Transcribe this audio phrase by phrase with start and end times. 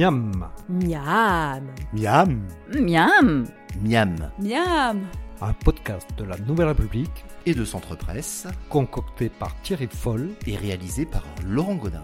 [0.00, 1.62] Miam, Miam.
[1.94, 2.42] Miam.
[2.74, 3.46] Miam
[3.82, 4.30] Miam.
[4.38, 5.06] Miam.
[5.40, 10.32] un podcast de la Nouvelle République Et de Centre Presse concocté par Thierry Foll.
[10.46, 12.02] et réalisé par Laurent Godin.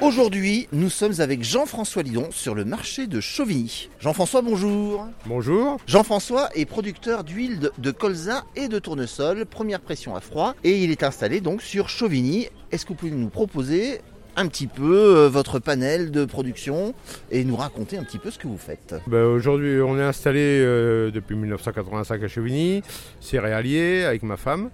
[0.00, 3.90] Aujourd'hui, nous sommes avec Jean-François Lidon sur le marché de Chauvigny.
[3.98, 5.08] Jean-François, bonjour.
[5.26, 5.78] Bonjour.
[5.88, 10.84] Jean-François est producteur d'huile de- de colza et de tournesol, première pression à froid, et
[10.84, 12.46] il est installé donc sur Chauvigny.
[12.70, 14.00] Est-ce que vous pouvez nous proposer
[14.36, 16.94] un petit peu euh, votre panel de production
[17.30, 20.40] et nous raconter un petit peu ce que vous faites Ben, Aujourd'hui, on est installé
[20.40, 22.82] euh, depuis 1985 à Chevigny,
[23.20, 24.70] céréalier avec ma femme.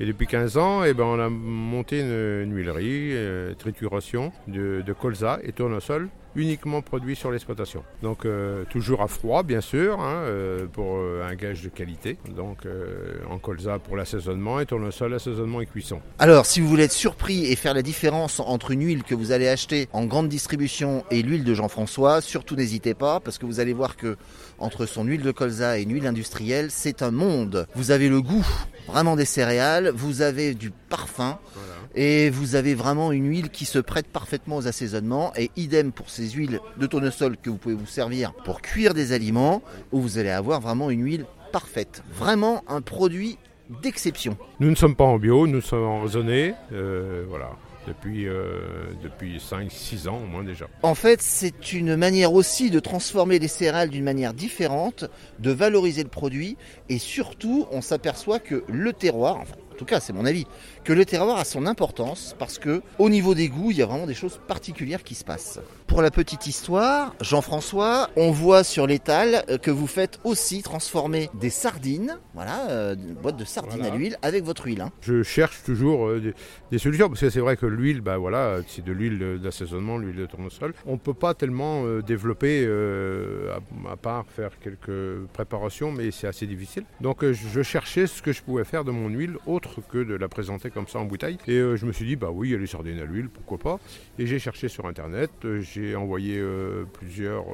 [0.00, 4.82] Et depuis 15 ans, eh ben, on a monté une, une huilerie, euh, trituration de,
[4.86, 7.82] de colza et tournesol uniquement produit sur l'exploitation.
[8.02, 12.18] Donc euh, toujours à froid bien sûr, hein, euh, pour euh, un gage de qualité.
[12.34, 16.00] Donc euh, en colza pour l'assaisonnement et tournesol assaisonnement et cuisson.
[16.18, 19.32] Alors, si vous voulez être surpris et faire la différence entre une huile que vous
[19.32, 23.60] allez acheter en grande distribution et l'huile de Jean-François, surtout n'hésitez pas parce que vous
[23.60, 24.16] allez voir que
[24.58, 27.66] entre son huile de colza et une huile industrielle, c'est un monde.
[27.74, 28.46] Vous avez le goût
[28.86, 31.72] vraiment des céréales, vous avez du parfum Voilà.
[31.94, 36.08] et vous avez vraiment une huile qui se prête parfaitement aux assaisonnements et idem pour
[36.08, 40.18] ces huiles de tournesol que vous pouvez vous servir pour cuire des aliments où vous
[40.18, 42.02] allez avoir vraiment une huile parfaite.
[42.12, 43.38] Vraiment un produit
[43.82, 44.36] d'exception.
[44.60, 47.50] Nous ne sommes pas en bio, nous sommes en raisonné, euh, voilà,
[47.86, 48.60] depuis, euh,
[49.02, 50.66] depuis 5-6 ans au moins déjà.
[50.82, 55.04] En fait, c'est une manière aussi de transformer les céréales d'une manière différente,
[55.38, 56.56] de valoriser le produit
[56.88, 60.46] et surtout, on s'aperçoit que le terroir, enfin, en tout cas, c'est mon avis,
[60.84, 63.86] que le terroir a son importance parce que au niveau des goûts, il y a
[63.86, 65.60] vraiment des choses particulières qui se passent.
[65.86, 71.28] Pour la petite histoire, Jean-François, on voit sur l'étal euh, que vous faites aussi transformer
[71.38, 73.92] des sardines, voilà, euh, une boîte de sardines Voilà.
[73.94, 74.80] à l'huile avec votre huile.
[74.80, 74.90] hein.
[75.02, 76.34] Je cherche toujours euh, des,
[76.70, 80.16] des solutions parce que c'est vrai que l'huile, bah voilà, c'est de l'huile d'assaisonnement, l'huile
[80.16, 80.72] de tournesol.
[80.86, 86.26] On ne peut pas tellement euh, développer à, à part faire quelques préparations, mais c'est
[86.26, 86.84] assez difficile.
[87.02, 90.28] Donc je cherchais ce que je pouvais faire de mon huile autre que de la
[90.28, 91.38] présenter comme ça en bouteille.
[91.46, 93.28] Et euh, je me suis dit bah oui, il y a les sardines à l'huile,
[93.28, 93.80] pourquoi pas.
[94.18, 97.44] Et j'ai cherché sur internet, euh, j'ai envoyé euh, plusieurs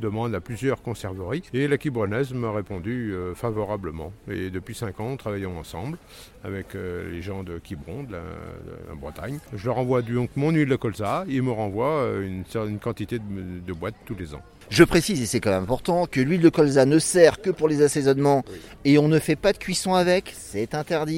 [0.00, 4.12] demandes à plusieurs conserveries et la Quibranaise m'a répondu favorablement.
[4.30, 5.98] Et depuis 5 ans, nous travaillons ensemble
[6.44, 9.38] avec les gens de Quiberon, de la, de la Bretagne.
[9.54, 13.24] Je leur envoie donc mon huile de colza, ils me renvoient une, certaine quantité de,
[13.66, 14.42] de boîtes tous les ans.
[14.70, 17.68] Je précise, et c'est quand même important, que l'huile de colza ne sert que pour
[17.68, 18.44] les assaisonnements
[18.84, 21.17] et on ne fait pas de cuisson avec, c'est interdit.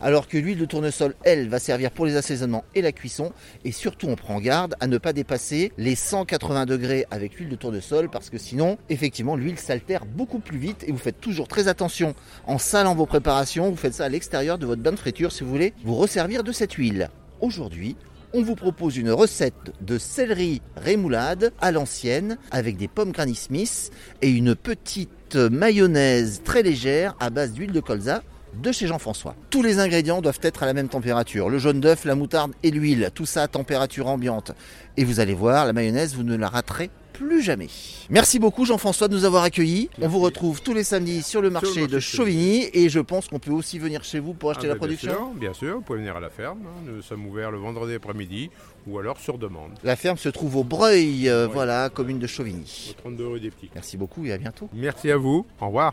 [0.00, 3.32] Alors que l'huile de tournesol, elle, va servir pour les assaisonnements et la cuisson.
[3.64, 7.56] Et surtout, on prend garde à ne pas dépasser les 180 degrés avec l'huile de
[7.56, 11.68] tournesol parce que sinon, effectivement, l'huile s'altère beaucoup plus vite et vous faites toujours très
[11.68, 12.14] attention
[12.46, 13.70] en salant vos préparations.
[13.70, 16.44] Vous faites ça à l'extérieur de votre bain de friture si vous voulez vous resservir
[16.44, 17.10] de cette huile.
[17.40, 17.96] Aujourd'hui,
[18.32, 23.90] on vous propose une recette de céleri rémoulade à l'ancienne avec des pommes Granny Smith
[24.22, 28.22] et une petite mayonnaise très légère à base d'huile de colza
[28.54, 29.34] de chez Jean-François.
[29.50, 31.48] Tous les ingrédients doivent être à la même température.
[31.48, 34.52] Le jaune d'œuf, la moutarde et l'huile, tout ça à température ambiante.
[34.96, 37.66] Et vous allez voir, la mayonnaise, vous ne la raterez plus jamais.
[38.08, 39.90] Merci beaucoup Jean-François de nous avoir accueillis.
[40.00, 43.28] On vous retrouve tous les samedis sur le marché marché de Chauvigny et je pense
[43.28, 45.10] qu'on peut aussi venir chez vous pour acheter Ah, la bah, production.
[45.12, 46.60] Bien sûr, bien sûr, vous pouvez venir à la ferme.
[46.64, 46.82] hein.
[46.86, 48.48] Nous sommes ouverts le vendredi après-midi
[48.86, 49.72] ou alors sur demande.
[49.84, 51.52] La ferme se trouve au Breuil, euh, Ouais.
[51.52, 52.94] voilà, commune de Chauvigny.
[52.98, 53.70] Au 32 rue des Petits.
[53.74, 54.70] Merci beaucoup et à bientôt.
[54.72, 55.44] Merci à vous.
[55.60, 55.92] Au revoir.